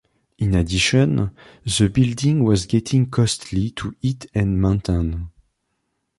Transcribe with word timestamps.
In 0.39 0.55
addition, 0.55 1.29
the 1.63 1.87
building 1.87 2.43
was 2.43 2.65
getting 2.65 3.07
costly 3.11 3.69
to 3.69 3.93
heat 4.01 4.25
and 4.33 4.59
maintain. 4.59 5.27